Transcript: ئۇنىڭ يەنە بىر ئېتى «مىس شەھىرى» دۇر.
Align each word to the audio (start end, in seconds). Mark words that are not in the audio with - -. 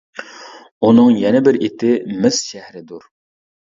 ئۇنىڭ 0.87 1.11
يەنە 1.25 1.41
بىر 1.49 1.59
ئېتى 1.67 1.93
«مىس 2.25 2.41
شەھىرى» 2.49 2.83
دۇر. 2.93 3.07